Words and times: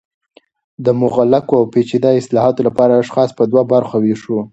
د 0.85 0.87
مغلقو 1.01 1.53
او 1.59 1.65
پیچده 1.73 2.09
اصطالحاتو 2.19 2.61
لپاره 2.67 2.93
اشخاص 3.01 3.29
په 3.37 3.43
دوه 3.51 3.63
برخو 3.73 3.97
ویشو 4.03 4.37